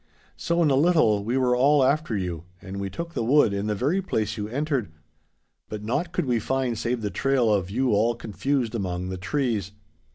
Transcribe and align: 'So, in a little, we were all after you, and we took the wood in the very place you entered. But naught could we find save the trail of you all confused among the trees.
'So, 0.35 0.63
in 0.63 0.71
a 0.71 0.75
little, 0.75 1.23
we 1.23 1.37
were 1.37 1.55
all 1.55 1.83
after 1.83 2.17
you, 2.17 2.45
and 2.59 2.79
we 2.79 2.89
took 2.89 3.13
the 3.13 3.23
wood 3.23 3.53
in 3.53 3.67
the 3.67 3.75
very 3.75 4.01
place 4.01 4.35
you 4.35 4.47
entered. 4.47 4.91
But 5.69 5.83
naught 5.83 6.11
could 6.11 6.25
we 6.25 6.39
find 6.39 6.75
save 6.75 7.03
the 7.03 7.11
trail 7.11 7.53
of 7.53 7.69
you 7.69 7.91
all 7.93 8.15
confused 8.15 8.73
among 8.73 9.09
the 9.09 9.17
trees. 9.17 9.73